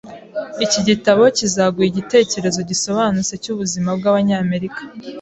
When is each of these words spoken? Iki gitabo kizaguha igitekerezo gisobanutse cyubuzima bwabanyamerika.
Iki 0.65 0.79
gitabo 0.87 1.23
kizaguha 1.37 1.85
igitekerezo 1.91 2.59
gisobanutse 2.69 3.33
cyubuzima 3.43 3.89
bwabanyamerika. 3.99 4.81